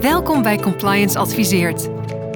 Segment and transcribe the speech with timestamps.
[0.00, 1.88] Welkom bij Compliance Adviseert.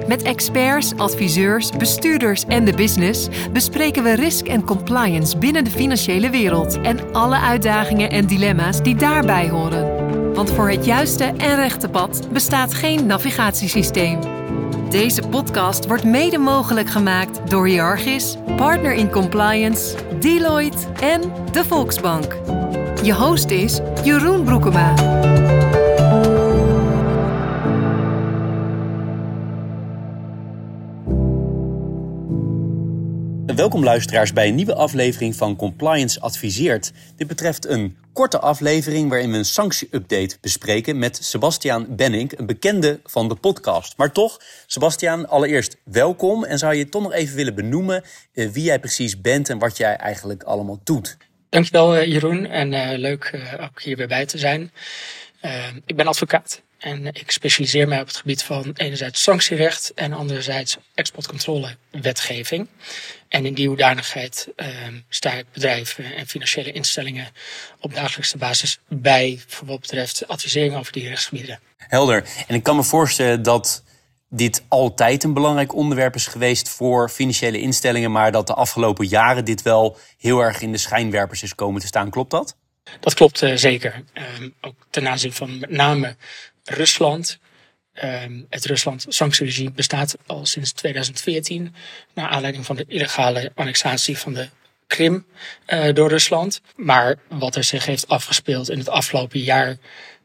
[0.06, 6.30] Met experts, adviseurs, bestuurders en de business bespreken we risk en compliance binnen de financiële
[6.30, 10.34] wereld en alle uitdagingen en dilemma's die daarbij horen.
[10.34, 14.18] Want voor het juiste en rechte pad bestaat geen navigatiesysteem.
[14.90, 21.20] Deze podcast wordt mede mogelijk gemaakt door Jargis, Partner in Compliance, Deloitte en
[21.52, 22.36] de Volksbank.
[23.02, 24.94] Je host is Jeroen Broekema.
[33.56, 36.92] Welkom luisteraars bij een nieuwe aflevering van Compliance Adviseert.
[37.16, 43.00] Dit betreft een korte aflevering waarin we een sanctie-update bespreken met Sebastiaan Benning, een bekende
[43.04, 43.96] van de podcast.
[43.96, 46.44] Maar toch, Sebastiaan, allereerst welkom.
[46.44, 49.76] En zou je toch nog even willen benoemen eh, wie jij precies bent en wat
[49.76, 51.16] jij eigenlijk allemaal doet?
[51.48, 54.72] Dankjewel uh, Jeroen en uh, leuk uh, ook hier weer bij te zijn.
[55.86, 60.76] ik ben advocaat en ik specialiseer mij op het gebied van enerzijds sanctierecht en anderzijds
[60.94, 62.68] exportcontrolewetgeving.
[63.28, 64.48] En in die hoedanigheid
[65.08, 67.28] sta ik bedrijven en financiële instellingen
[67.80, 71.60] op dagelijkse basis bij voor wat betreft advisering over die rechtsgebieden.
[71.76, 72.28] Helder.
[72.46, 73.82] En ik kan me voorstellen dat
[74.28, 79.44] dit altijd een belangrijk onderwerp is geweest voor financiële instellingen, maar dat de afgelopen jaren
[79.44, 82.10] dit wel heel erg in de schijnwerpers is komen te staan.
[82.10, 82.56] Klopt dat?
[83.00, 84.04] Dat klopt uh, zeker.
[84.38, 86.16] Um, ook ten aanzien van met name
[86.64, 87.38] Rusland.
[88.02, 91.74] Um, het Rusland-sanctieregime bestaat al sinds 2014,
[92.14, 94.48] naar aanleiding van de illegale annexatie van de
[94.86, 95.26] Krim
[95.66, 96.60] uh, door Rusland.
[96.76, 99.76] Maar wat er zich heeft afgespeeld in het afgelopen jaar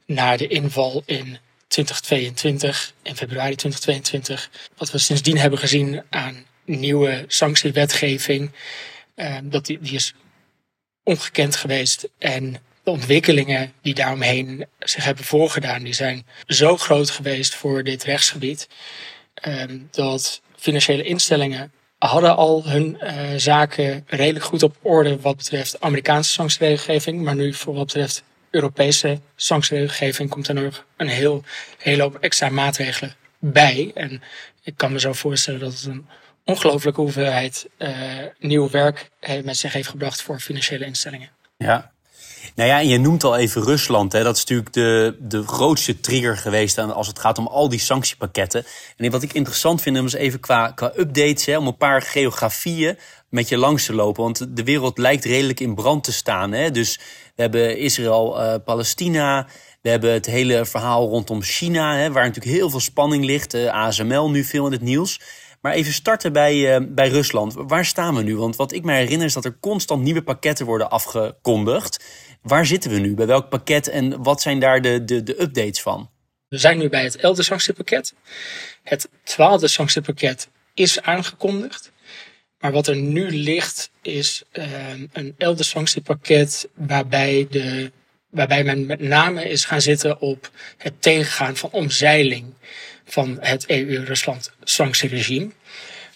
[0.05, 4.49] na de inval in 2022, in februari 2022.
[4.77, 8.51] Wat we sindsdien hebben gezien aan nieuwe sanctiewetgeving,
[9.15, 10.13] uh, dat die, die is
[11.03, 12.09] ongekend geweest.
[12.17, 12.55] En
[12.89, 18.67] de ontwikkelingen die daaromheen zich hebben voorgedaan, die zijn zo groot geweest voor dit rechtsgebied,
[19.47, 25.81] uh, dat financiële instellingen hadden al hun uh, zaken redelijk goed op orde wat betreft
[25.81, 31.43] Amerikaanse sanctieregelgeving, maar nu voor wat betreft Europese sanctieregelgeving komt er nog een heel,
[31.77, 33.91] hele hoop extra maatregelen bij.
[33.93, 34.21] En
[34.63, 36.07] ik kan me zo voorstellen dat het een
[36.43, 37.89] ongelooflijke hoeveelheid uh,
[38.39, 39.09] nieuw werk
[39.43, 41.29] met zich heeft gebracht voor financiële instellingen.
[41.57, 41.91] Ja.
[42.55, 44.11] Nou ja, en je noemt al even Rusland.
[44.11, 44.23] Hè.
[44.23, 48.65] Dat is natuurlijk de, de grootste trigger geweest als het gaat om al die sanctiepakketten.
[48.97, 52.97] En wat ik interessant vind, is even qua, qua updates, hè, om een paar geografieën
[53.29, 54.23] met je langs te lopen.
[54.23, 56.51] Want de wereld lijkt redelijk in brand te staan.
[56.51, 56.71] Hè.
[56.71, 56.99] Dus
[57.35, 59.47] we hebben Israël, uh, Palestina.
[59.81, 63.55] We hebben het hele verhaal rondom China, hè, waar natuurlijk heel veel spanning ligt.
[63.55, 65.19] Uh, ASML nu veel in het nieuws.
[65.61, 67.53] Maar even starten bij, uh, bij Rusland.
[67.57, 68.37] Waar staan we nu?
[68.37, 72.03] Want wat ik me herinner is dat er constant nieuwe pakketten worden afgekondigd.
[72.41, 73.13] Waar zitten we nu?
[73.13, 76.09] Bij welk pakket en wat zijn daar de, de, de updates van?
[76.47, 78.13] We zijn nu bij het elfde sanctiepakket.
[78.83, 81.91] Het twaalfde sanctiepakket is aangekondigd.
[82.59, 84.65] Maar wat er nu ligt is uh,
[85.11, 87.91] een elfde sanctiepakket waarbij, de,
[88.29, 92.53] waarbij men met name is gaan zitten op het tegengaan van omzeiling
[93.11, 95.51] van het EU-Rusland sanctieregime.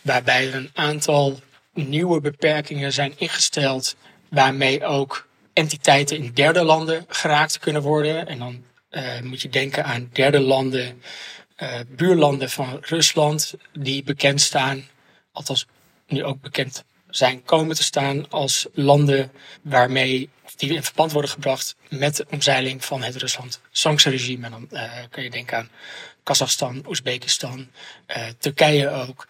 [0.01, 1.39] Waarbij een aantal
[1.73, 3.95] nieuwe beperkingen zijn ingesteld
[4.29, 8.27] waarmee ook entiteiten in derde landen geraakt kunnen worden.
[8.27, 11.01] En dan uh, moet je denken aan derde landen,
[11.57, 14.87] uh, buurlanden van Rusland, die bekend staan,
[15.31, 15.65] althans
[16.07, 19.31] nu ook bekend zijn komen te staan als landen
[19.61, 24.45] waarmee die in verband worden gebracht met de omzeiling van het Rusland-sanctieregime.
[24.45, 25.69] En dan uh, kun je denken aan
[26.23, 27.67] Kazachstan, Oezbekistan,
[28.07, 29.27] uh, Turkije ook,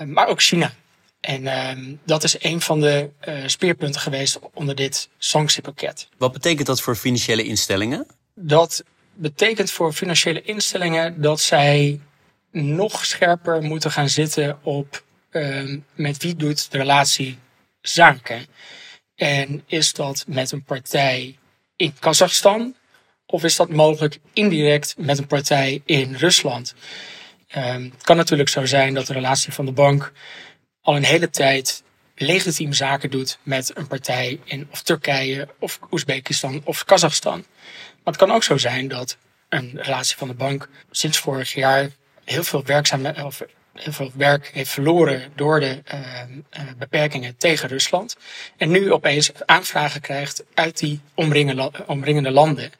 [0.00, 0.72] uh, maar ook China.
[1.20, 3.10] En uh, dat is een van de
[3.46, 6.08] speerpunten geweest onder dit sanctiepakket.
[6.16, 8.06] Wat betekent dat voor financiële instellingen?
[8.34, 8.84] Dat
[9.14, 12.00] betekent voor financiële instellingen dat zij
[12.50, 17.38] nog scherper moeten gaan zitten op uh, met wie doet de relatie
[17.80, 18.46] zaken.
[19.14, 21.38] En is dat met een partij
[21.76, 22.74] in Kazachstan
[23.30, 26.74] of is dat mogelijk indirect met een partij in Rusland?
[27.56, 30.12] Um, het kan natuurlijk zo zijn dat de relatie van de bank
[30.82, 31.82] al een hele tijd
[32.14, 37.44] legitiem zaken doet met een partij in of Turkije of Oezbekistan of Kazachstan.
[38.04, 39.16] Maar het kan ook zo zijn dat
[39.48, 41.90] een relatie van de bank sinds vorig jaar
[42.24, 43.32] heel veel werkzaamheden
[43.80, 48.16] veel werk heeft verloren door de uh, uh, beperkingen tegen Rusland.
[48.56, 51.00] En nu opeens aanvragen krijgt uit die
[51.86, 52.72] omringende landen.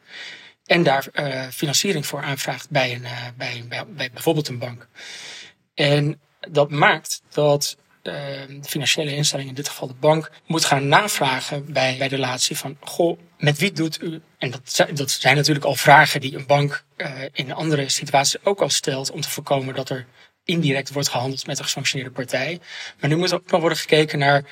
[0.65, 3.05] En daar uh, financiering voor aanvraagt bij, een,
[3.37, 4.87] bij, bij, bij bijvoorbeeld een bank.
[5.73, 11.73] En dat maakt dat de financiële instelling, in dit geval de bank, moet gaan navragen
[11.73, 14.21] bij, bij de relatie van, goh, met wie doet u?
[14.37, 16.83] En dat, dat zijn natuurlijk al vragen die een bank
[17.31, 20.05] in andere situaties ook al stelt om te voorkomen dat er
[20.49, 22.59] indirect wordt gehandeld met een gesanctioneerde partij.
[22.99, 24.43] Maar nu moet ook nog worden gekeken naar,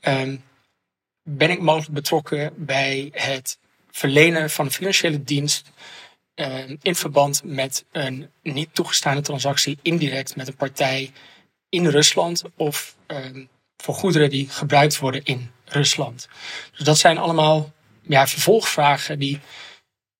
[0.00, 0.42] um,
[1.22, 3.58] ben ik mogelijk betrokken bij het
[3.90, 5.70] verlenen van financiële dienst
[6.34, 11.12] um, in verband met een niet toegestane transactie indirect met een partij
[11.68, 16.28] in Rusland of um, voor goederen die gebruikt worden in Rusland.
[16.76, 17.72] Dus dat zijn allemaal
[18.02, 19.40] ja, vervolgvragen die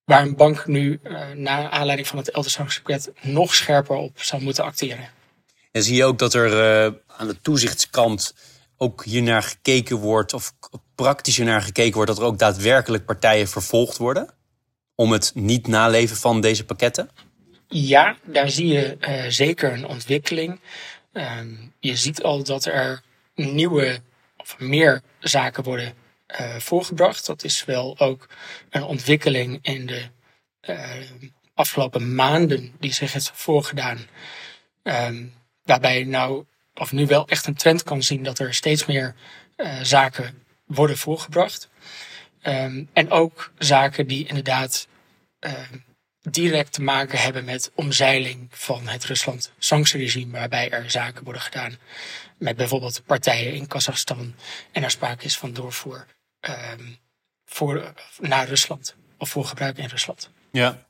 [0.05, 4.65] waar een bank nu uh, na aanleiding van het Eldersanctiepakket nog scherper op zou moeten
[4.65, 5.09] acteren.
[5.77, 8.35] En zie je ook dat er uh, aan de toezichtskant
[8.77, 10.53] ook hiernaar gekeken wordt, of
[10.95, 14.31] praktischer naar gekeken wordt, dat er ook daadwerkelijk partijen vervolgd worden?
[14.95, 17.11] Om het niet naleven van deze pakketten?
[17.69, 20.61] Ja, daar zie je uh, zeker een ontwikkeling.
[21.13, 21.41] Uh,
[21.81, 23.03] je ziet al dat er
[23.35, 23.99] nieuwe
[24.37, 25.95] of meer zaken worden
[26.41, 27.27] uh, voorgebracht.
[27.27, 28.29] Dat is wel ook
[28.71, 30.09] een ontwikkeling in de
[31.55, 33.99] afgelopen maanden die zich heeft voorgedaan.
[35.67, 39.15] Waarbij nou, of nu wel echt een trend kan zien dat er steeds meer
[39.57, 41.69] uh, zaken worden voorgebracht.
[42.43, 44.89] Um, en ook zaken die inderdaad
[45.41, 45.53] uh,
[46.21, 51.79] direct te maken hebben met omzeiling van het Rusland-sanctieregime, waarbij er zaken worden gedaan
[52.39, 54.35] met bijvoorbeeld partijen in Kazachstan
[54.73, 56.07] en er sprake is van doorvoer
[56.41, 56.99] um,
[57.45, 60.31] voor, naar Rusland of voor gebruik in Rusland.
[60.57, 60.87] Ja,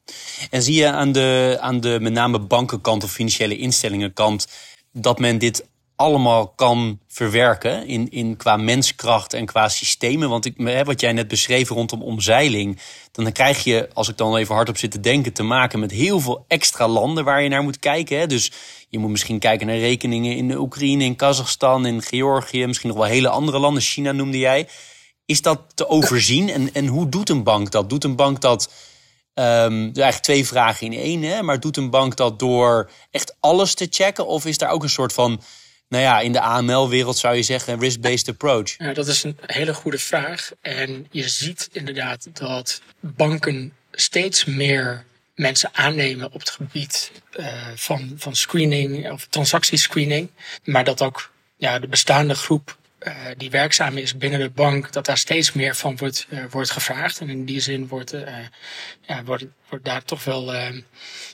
[0.51, 4.49] en zie je aan de, aan de met name bankenkant of financiële instellingenkant
[4.93, 10.29] dat men dit allemaal kan verwerken in, in qua menskracht en qua systemen.
[10.29, 12.79] Want ik, wat jij net beschreef rondom omzeiling,
[13.13, 16.21] dan krijg je, als ik dan even hardop zit te denken, te maken met heel
[16.21, 18.19] veel extra landen waar je naar moet kijken.
[18.19, 18.27] Hè.
[18.27, 18.53] Dus
[18.89, 22.99] je moet misschien kijken naar rekeningen in de Oekraïne, in Kazachstan, in Georgië, misschien nog
[22.99, 23.83] wel hele andere landen.
[23.83, 24.69] China noemde jij.
[25.25, 27.91] Is dat te overzien en, en hoe doet een bank dat?
[27.91, 28.71] Doet een bank dat
[29.39, 31.23] Um, eigenlijk twee vragen in één.
[31.23, 31.43] Hè?
[31.43, 34.27] Maar doet een bank dat door echt alles te checken?
[34.27, 35.43] Of is daar ook een soort van,
[35.89, 38.77] nou ja, in de AML-wereld zou je zeggen, risk-based approach?
[38.77, 40.51] Dat is een hele goede vraag.
[40.61, 45.05] En je ziet inderdaad dat banken steeds meer
[45.35, 50.31] mensen aannemen op het gebied uh, van, van screening of transactiescreening.
[50.65, 52.77] Maar dat ook ja, de bestaande groep
[53.37, 57.21] die werkzaam is binnen de bank, dat daar steeds meer van wordt, uh, wordt gevraagd.
[57.21, 58.37] En in die zin wordt, uh,
[59.01, 60.55] ja, wordt, wordt daar toch wel,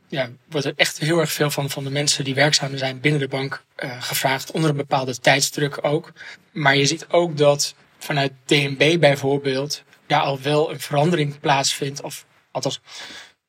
[0.09, 3.21] ja, wordt er echt heel erg veel van, van de mensen die werkzaam zijn binnen
[3.21, 3.65] de bank
[3.99, 6.13] gevraagd, onder een bepaalde tijdsdruk ook.
[6.53, 12.27] Maar je ziet ook dat vanuit DNB bijvoorbeeld daar al wel een verandering plaatsvindt, of
[12.51, 12.81] althans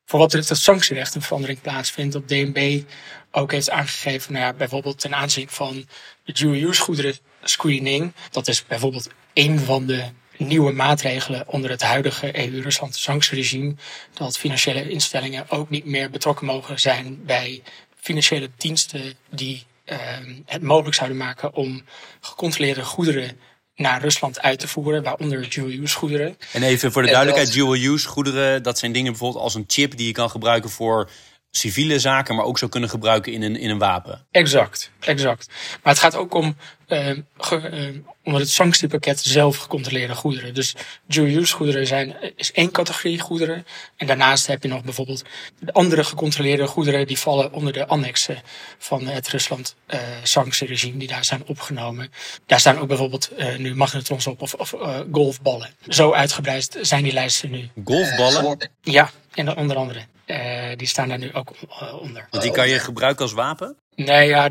[0.05, 2.13] voor wat betreft het sanctierecht een verandering plaatsvindt.
[2.13, 2.83] Dat DNB
[3.31, 5.87] ook heeft aangegeven, nou ja, bijvoorbeeld ten aanzien van
[6.23, 8.13] de dual-use goederen screening.
[8.31, 10.03] Dat is bijvoorbeeld een van de
[10.37, 13.75] nieuwe maatregelen onder het huidige EU-Rusland sanctieregime.
[14.13, 17.61] Dat financiële instellingen ook niet meer betrokken mogen zijn bij
[17.95, 19.97] financiële diensten die uh,
[20.45, 21.83] het mogelijk zouden maken om
[22.19, 23.39] gecontroleerde goederen
[23.75, 26.37] naar Rusland uit te voeren, waaronder dual-use goederen.
[26.51, 30.07] En even voor de duidelijkheid, dual-use goederen, dat zijn dingen bijvoorbeeld als een chip die
[30.07, 31.09] je kan gebruiken voor
[31.55, 34.25] civiele zaken, maar ook zou kunnen gebruiken in een, in een wapen.
[34.31, 35.47] Exact, exact.
[35.83, 36.55] Maar het gaat ook om,
[36.87, 40.53] uh, ge, uh, om het sanctiepakket zelf gecontroleerde goederen.
[40.53, 43.65] Dus dual-use goederen zijn, is één categorie goederen.
[43.97, 45.23] En daarnaast heb je nog bijvoorbeeld
[45.59, 48.41] de andere gecontroleerde goederen die vallen onder de annexen
[48.77, 52.11] van het Rusland uh, sanctieregime die daar zijn opgenomen.
[52.45, 55.69] Daar staan ook bijvoorbeeld uh, nu magnetrons op of, of uh, golfballen.
[55.87, 57.69] Zo uitgebreid zijn die lijsten nu.
[57.83, 58.69] Golfballen?
[58.81, 60.05] Ja, en onder andere.
[60.33, 62.27] Uh, die staan daar nu ook uh, onder.
[62.29, 63.75] Want die kan je gebruiken als wapen?
[63.95, 64.49] Nee, ja,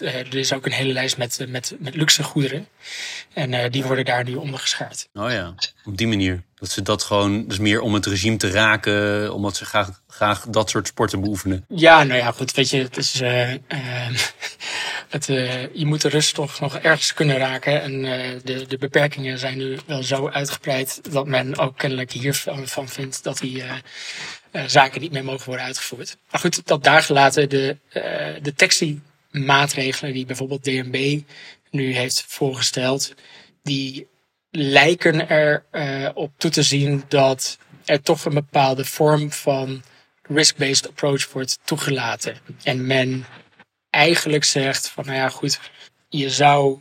[0.00, 2.68] er is ook een hele lijst met, met, met luxe goederen.
[3.32, 5.08] En die worden daar nu onder geschaard.
[5.12, 6.42] Oh ja, op die manier.
[6.58, 10.46] Dat ze dat gewoon, dus meer om het regime te raken, omdat ze graag, graag
[10.48, 11.64] dat soort sporten beoefenen.
[11.68, 13.20] Ja, nou ja, goed, weet je, het is.
[15.08, 15.26] het,
[15.72, 17.82] je moet de rust toch nog ergens kunnen raken.
[17.82, 18.02] En
[18.44, 23.22] de, de beperkingen zijn nu wel zo uitgebreid dat men ook kennelijk hiervan van vindt
[23.22, 23.62] dat die
[24.66, 26.16] zaken niet meer mogen worden uitgevoerd.
[26.30, 27.76] Maar goed, dat daar gelaten de,
[28.42, 31.20] de textiemaatregelen die bijvoorbeeld DNB
[31.70, 33.14] nu heeft voorgesteld,
[33.62, 34.06] die
[34.56, 39.82] lijken er uh, op toe te zien dat er toch een bepaalde vorm van
[40.22, 42.36] risk-based approach wordt toegelaten.
[42.62, 43.26] En men
[43.90, 45.60] eigenlijk zegt van nou ja goed,
[46.08, 46.78] je zou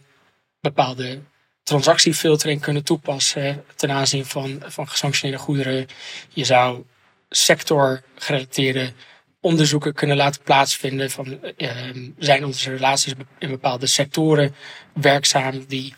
[0.61, 1.21] bepaalde
[1.63, 5.87] transactiefiltering kunnen toepassen ten aanzien van, van gesanctioneerde goederen.
[6.29, 6.83] Je zou
[7.29, 8.93] sectorgerelateerde
[9.41, 11.11] onderzoeken kunnen laten plaatsvinden.
[11.11, 11.71] Van, uh,
[12.17, 14.55] zijn onze relaties in bepaalde sectoren
[14.93, 15.93] werkzaam die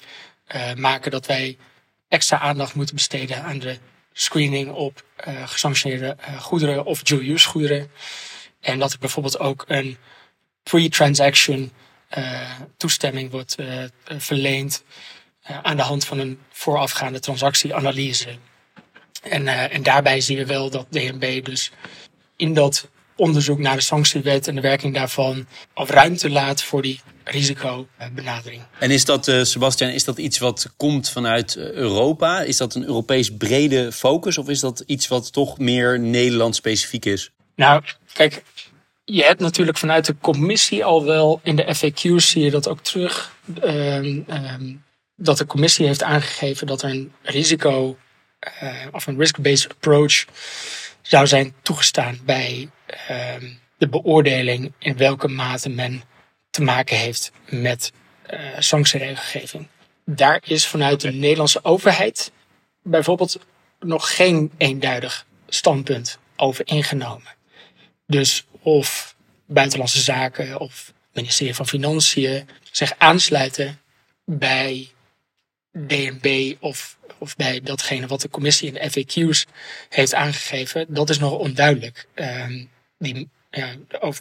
[0.76, 1.58] maken dat wij
[2.08, 3.78] extra aandacht moeten besteden aan de
[4.14, 7.92] screening op uh, gesanctioneerde uh, goederen of dual-use goederen.
[8.60, 9.98] En dat er bijvoorbeeld ook een
[10.64, 11.72] pre-transaction
[12.78, 13.56] toestemming wordt
[14.18, 14.84] verleend
[15.62, 18.38] aan de hand van een voorafgaande transactieanalyse.
[19.22, 21.72] En, en daarbij zien we wel dat DNB dus
[22.36, 27.02] in dat onderzoek naar de sanctiewet en de werking daarvan of ruimte laat voor die
[27.24, 28.62] risicobenadering.
[28.80, 32.42] En is dat, uh, Sebastian, is dat iets wat komt vanuit eh, Europa?
[32.42, 37.06] Is dat een Europees brede focus of is dat iets wat toch meer Nederland specifiek
[37.06, 37.32] is?
[37.56, 38.44] Nou, kijk,
[39.06, 42.80] je hebt natuurlijk vanuit de commissie al wel in de FAQ's zie je dat ook
[42.80, 43.36] terug.
[43.64, 44.16] Uh,
[45.16, 47.98] dat de commissie heeft aangegeven dat er een risico
[48.64, 50.26] uh, of een risk-based approach
[51.02, 52.75] zou zijn toegestaan bij ehm,
[53.78, 56.04] de beoordeling in welke mate men
[56.50, 57.92] te maken heeft met
[58.34, 59.68] uh, sanctieregelgeving.
[60.06, 62.32] Daar is vanuit de Nederlandse overheid
[62.84, 63.40] bijvoorbeeld
[63.80, 67.34] nog geen eenduidig standpunt over ingenomen.
[68.08, 69.16] Dus of
[69.46, 73.80] Buitenlandse Zaken of het ministerie van Financiën zich aansluiten
[74.26, 74.90] bij
[75.72, 79.46] DNB of, of bij datgene wat de commissie in de FAQ's
[79.90, 82.08] heeft aangegeven, dat is nog onduidelijk.
[82.16, 82.70] Um,
[83.14, 83.28] de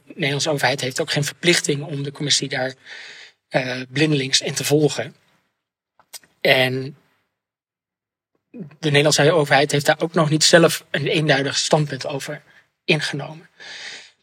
[0.07, 2.75] Nederlandse overheid heeft ook geen verplichting om de commissie daar
[3.51, 5.15] uh, blindelings in te volgen.
[6.41, 6.97] En
[8.51, 12.43] de Nederlandse overheid heeft daar ook nog niet zelf een eenduidig standpunt over
[12.85, 13.49] ingenomen.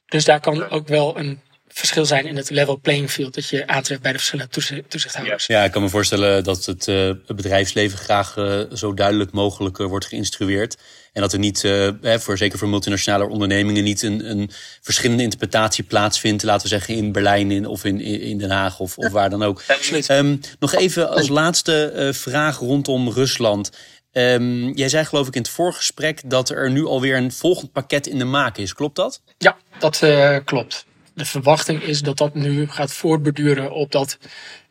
[0.05, 1.41] Dus daar kan ook wel een
[1.73, 5.45] verschil zijn in het level playing field dat je aantreft bij de verschillende toezichthouders.
[5.45, 9.77] Ja, ik kan me voorstellen dat het, uh, het bedrijfsleven graag uh, zo duidelijk mogelijk
[9.77, 10.77] uh, wordt geïnstrueerd.
[11.13, 11.67] En dat er niet,
[12.01, 14.49] voor, zeker voor multinationale ondernemingen, niet een, een
[14.81, 16.43] verschillende interpretatie plaatsvindt.
[16.43, 19.43] Laten we zeggen in Berlijn in, of in, in Den Haag of, of waar dan
[19.43, 19.63] ook.
[20.07, 23.71] Um, nog even als laatste vraag rondom Rusland.
[24.11, 28.07] Um, jij zei geloof ik in het voorgesprek dat er nu alweer een volgend pakket
[28.07, 28.73] in de maak is.
[28.73, 29.21] Klopt dat?
[29.37, 30.05] Ja, dat
[30.45, 34.17] klopt de verwachting is dat dat nu gaat voortbeduren op dat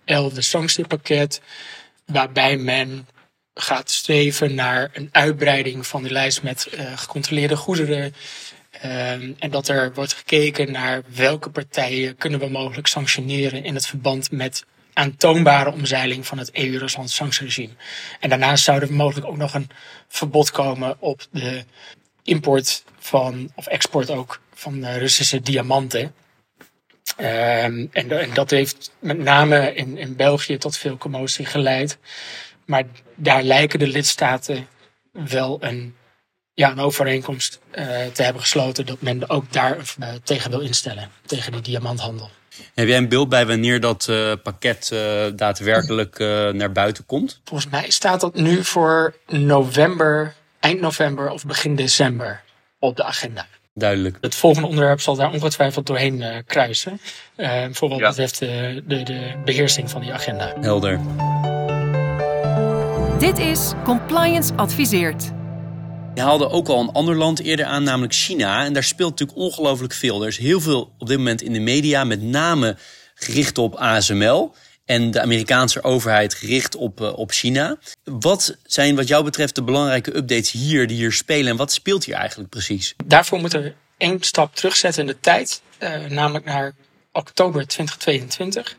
[0.05, 1.41] elfde sanctiepakket,
[2.07, 3.09] waarbij men
[3.55, 8.15] gaat streven naar een uitbreiding van de lijst met uh, gecontroleerde goederen.
[8.85, 13.87] Um, en dat er wordt gekeken naar welke partijen kunnen we mogelijk sanctioneren in het
[13.87, 17.73] verband met aantoonbare omzeiling van het EU-Rusland sanctieregime.
[18.21, 19.71] En daarnaast zou er mogelijk ook nog een
[20.09, 21.65] verbod komen op de
[22.23, 26.15] import van, of export ook, van Russische diamanten.
[27.21, 31.99] Um, en, en, dat heeft met name in, in België tot veel commotie geleid.
[32.65, 32.85] Maar
[33.15, 34.67] daar lijken de lidstaten
[35.13, 35.95] wel een,
[36.55, 41.11] ja, een overeenkomst uh, te hebben gesloten dat men ook daar uh, tegen wil instellen,
[41.27, 42.31] tegen die diamanthandel.
[42.75, 44.89] Heb jij een beeld bij wanneer dat uh, pakket
[45.37, 46.19] daadwerkelijk
[46.55, 47.41] naar buiten komt?
[47.45, 52.43] Volgens mij staat dat nu voor november, eind november of begin december
[52.79, 53.47] op de agenda.
[53.81, 54.19] Duidelijk.
[54.21, 57.01] Het volgende onderwerp zal daar ongetwijfeld doorheen uh, kruisen.
[57.37, 58.09] Uh, voor wat ja.
[58.09, 58.49] betreft uh,
[58.87, 60.55] de, de beheersing van die agenda.
[60.61, 61.01] Helder.
[63.19, 65.31] Dit is Compliance Adviseert.
[66.15, 68.65] Je haalde ook al een ander land eerder aan, namelijk China.
[68.65, 70.23] En daar speelt natuurlijk ongelooflijk veel.
[70.23, 72.77] Er is heel veel op dit moment in de media, met name
[73.15, 74.55] gericht op ASML
[74.91, 77.79] en de Amerikaanse overheid gericht op, uh, op China.
[78.05, 82.05] Wat zijn wat jou betreft de belangrijke updates hier die hier spelen en wat speelt
[82.05, 82.95] hier eigenlijk precies?
[83.05, 86.75] Daarvoor moeten we één stap terugzetten in de tijd, uh, namelijk naar
[87.13, 88.77] oktober 2022.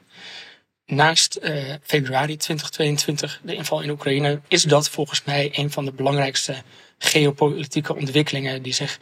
[0.85, 5.91] Naast uh, februari 2022, de inval in Oekraïne, is dat volgens mij een van de
[5.91, 6.55] belangrijkste
[6.97, 8.99] geopolitieke ontwikkelingen die zich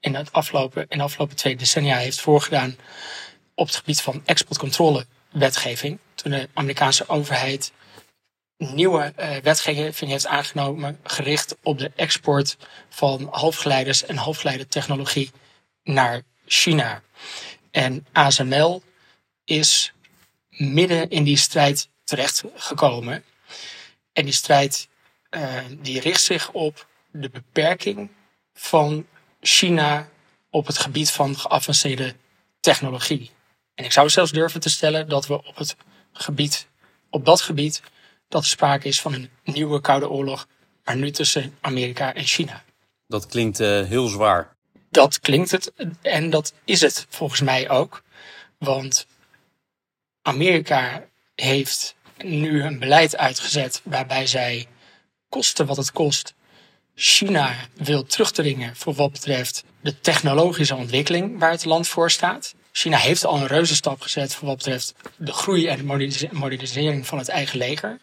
[0.00, 2.76] in, het afgelopen, in de afgelopen twee decennia heeft voorgedaan
[3.54, 7.72] op het gebied van exportcontrolewetgeving toen de Amerikaanse overheid
[8.56, 12.56] nieuwe uh, wetgeving heeft aangenomen gericht op de export
[12.88, 15.30] van halfgeleiders en halfgeleidertechnologie
[15.82, 17.02] naar China.
[17.70, 18.82] En ASML
[19.44, 19.92] is
[20.48, 23.24] midden in die strijd terechtgekomen.
[24.12, 24.88] En die strijd
[25.30, 28.10] uh, die richt zich op de beperking
[28.54, 29.06] van
[29.40, 30.08] China
[30.50, 32.14] op het gebied van geavanceerde
[32.60, 33.30] technologie.
[33.74, 35.76] En ik zou zelfs durven te stellen dat we op het
[36.12, 36.66] gebied,
[37.10, 37.82] op dat gebied,
[38.28, 40.46] dat er sprake is van een nieuwe Koude Oorlog,
[40.84, 42.62] maar nu tussen Amerika en China.
[43.06, 44.56] Dat klinkt uh, heel zwaar.
[44.90, 48.02] Dat klinkt het en dat is het volgens mij ook.
[48.58, 49.06] Want
[50.22, 54.66] Amerika heeft nu een beleid uitgezet waarbij zij
[55.28, 56.34] kosten wat het kost
[56.94, 62.54] China wil terugdringen voor wat betreft de technologische ontwikkeling waar het land voor staat.
[62.72, 67.06] China heeft al een reuze stap gezet voor wat betreft de groei en de modernisering
[67.06, 67.98] van het eigen leger.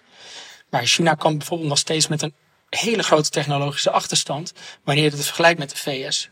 [0.69, 2.33] Maar China kan bijvoorbeeld nog steeds met een
[2.69, 6.29] hele grote technologische achterstand wanneer het vergelijkt met de VS.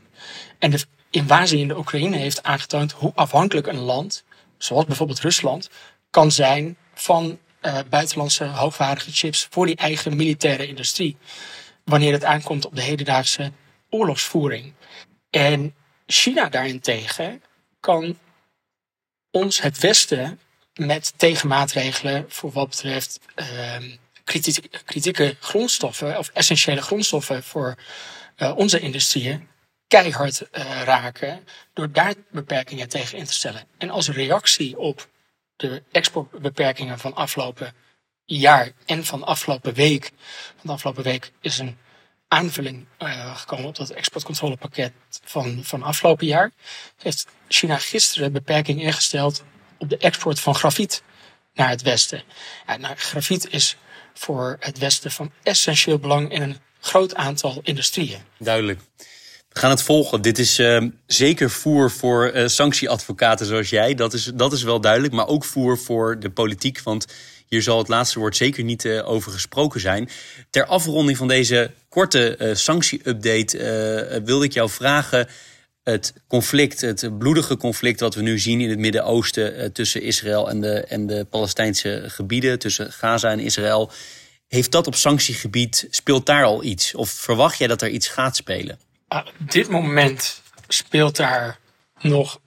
[0.60, 4.24] En de invasie in de Oekraïne heeft aangetoond hoe afhankelijk een land,
[4.58, 5.70] zoals bijvoorbeeld Rusland,
[6.10, 11.18] kan zijn van uh, buitenlandse hoogwaardige chips voor die eigen militaire industrie.
[11.84, 13.52] Wanneer het aankomt op de hedendaagse
[13.90, 14.74] oorlogsvoering.
[15.30, 15.76] En
[16.06, 17.42] China daarentegen
[17.80, 18.18] kan
[19.36, 20.40] ons, het Westen,
[20.74, 23.78] met tegenmaatregelen voor wat betreft uh,
[24.86, 27.76] kritieke, grondstoffen of essentiële grondstoffen voor
[28.38, 29.48] uh, onze industrieën
[29.88, 33.68] keihard uh, raken door daar beperkingen tegen in te stellen.
[33.78, 35.08] En als reactie op
[35.56, 37.74] de exportbeperkingen van afgelopen
[38.26, 40.12] jaar en van afgelopen week.
[40.62, 41.78] De afgelopen week is een
[42.28, 44.92] aanvulling uh, gekomen op dat exportcontrolepakket
[45.24, 46.52] van, van afgelopen jaar.
[46.98, 49.44] Heeft China gisteren beperking ingesteld
[49.78, 51.04] op de export van grafiet
[51.54, 52.24] naar het Westen.
[52.68, 53.78] Ja, nou, grafiet is
[54.14, 58.20] voor het Westen van essentieel belang in een groot aantal industrieën.
[58.38, 58.80] Duidelijk.
[59.50, 60.22] We gaan het volgen.
[60.22, 63.94] Dit is uh, zeker voer voor uh, sanctieadvocaten zoals jij.
[63.94, 65.14] Dat is, dat is wel duidelijk.
[65.14, 66.82] Maar ook voer voor de politiek.
[66.82, 67.06] Want
[67.56, 70.10] hier zal het laatste woord zeker niet uh, over gesproken zijn.
[70.50, 75.28] Ter afronding van deze korte sanctie-update wilde ik jou vragen.
[75.84, 80.62] Het conflict, het bloedige conflict wat we nu zien in het Midden-Oosten tussen Israël en
[80.62, 83.92] de, en de Palestijnse gebieden, tussen Gaza en Israël.
[84.48, 86.96] Heeft dat op sanctiegebied, speelt daar al iets?
[86.96, 88.80] Of verwacht jij dat er iets gaat spelen?
[89.10, 91.60] op dit moment speelt daar
[92.02, 92.40] nog,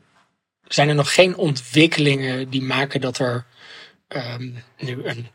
[0.68, 3.44] zijn er nog geen ontwikkelingen die maken dat er
[4.08, 5.26] um, nu een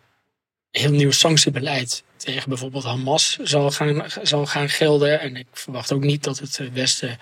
[0.72, 5.20] heel nieuw sanctiebeleid tegen bijvoorbeeld Hamas zal gaan, zal gaan gelden.
[5.20, 7.18] En ik verwacht ook niet dat het Westen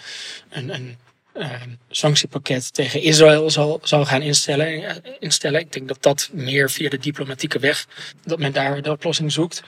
[0.50, 0.98] een, een
[1.34, 5.60] uh, sanctiepakket tegen Israël zal, zal gaan instellen, instellen.
[5.60, 7.88] Ik denk dat dat meer via de diplomatieke weg,
[8.24, 9.64] dat men daar de oplossing zoekt.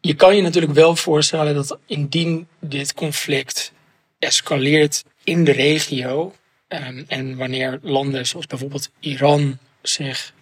[0.00, 3.72] Je kan je natuurlijk wel voorstellen dat indien dit conflict
[4.18, 6.34] escaleert in de regio.
[6.68, 10.32] Um, en wanneer landen zoals bijvoorbeeld Iran zich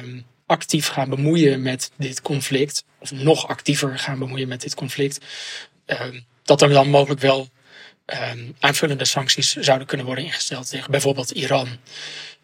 [0.00, 5.24] um, actief gaan bemoeien met dit conflict, of nog actiever gaan bemoeien met dit conflict,
[5.86, 7.48] um, dat er dan mogelijk wel
[8.58, 11.68] aanvullende sancties zouden kunnen worden ingesteld tegen bijvoorbeeld Iran.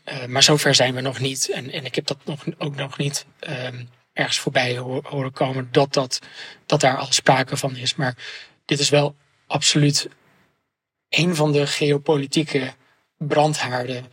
[0.04, 1.50] Uh, maar zover zijn we nog niet.
[1.50, 3.26] En, en ik heb dat nog, ook nog niet
[4.12, 6.18] ergens voorbij horen komen dat, dat,
[6.66, 7.94] dat daar al sprake van is.
[7.94, 8.16] Maar
[8.64, 10.08] dit is wel absoluut
[11.08, 12.74] een van de geopolitieke
[13.18, 14.06] brandhaarden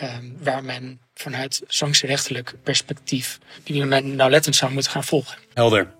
[0.00, 5.38] um, waar men vanuit sanctierechtelijk perspectief, die men nauwlettend zou moeten gaan volgen.
[5.54, 5.94] Helder.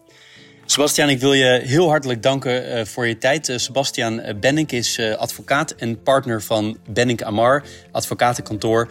[0.67, 3.49] Sebastian, ik wil je heel hartelijk danken uh, voor je tijd.
[3.49, 8.89] Uh, Sebastian Benink is uh, advocaat en partner van Benink Amar, advocatenkantoor.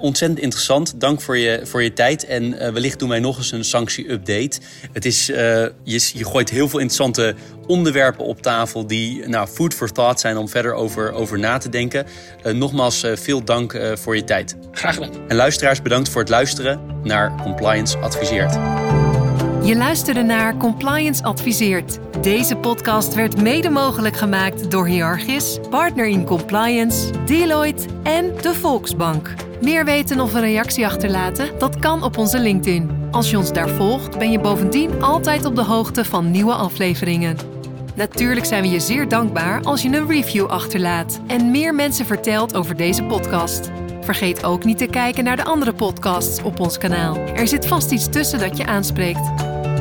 [0.00, 1.00] ontzettend interessant.
[1.00, 2.26] Dank voor je, voor je tijd.
[2.26, 4.60] En wellicht doen wij nog eens een sanctie-update.
[4.92, 5.70] Het is, je,
[6.14, 7.34] je gooit heel veel interessante
[7.66, 11.68] onderwerpen op tafel die nou, food for thought zijn om verder over, over na te
[11.68, 12.06] denken.
[12.52, 14.56] nogmaals, veel dank voor je tijd.
[14.72, 15.28] Graag gedaan.
[15.28, 18.54] En luisteraars, bedankt voor het luisteren naar Compliance Adviseert.
[19.66, 21.98] Je luisterde naar Compliance Adviseert.
[22.22, 29.34] Deze podcast werd mede mogelijk gemaakt door Hierarchis, Partner in Compliance, Deloitte en de Volksbank.
[29.60, 31.58] Meer weten of een reactie achterlaten?
[31.58, 32.90] Dat kan op onze LinkedIn.
[33.10, 37.36] Als je ons daar volgt, ben je bovendien altijd op de hoogte van nieuwe afleveringen.
[37.94, 42.56] Natuurlijk zijn we je zeer dankbaar als je een review achterlaat en meer mensen vertelt
[42.56, 43.70] over deze podcast.
[44.00, 47.16] Vergeet ook niet te kijken naar de andere podcasts op ons kanaal.
[47.16, 49.54] Er zit vast iets tussen dat je aanspreekt.